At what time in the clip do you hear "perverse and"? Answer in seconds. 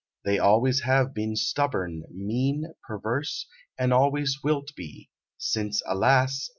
2.87-3.93